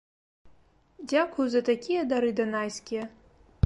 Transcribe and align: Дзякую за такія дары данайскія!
Дзякую 1.13 1.47
за 1.57 1.61
такія 1.71 2.01
дары 2.15 2.29
данайскія! 2.43 3.03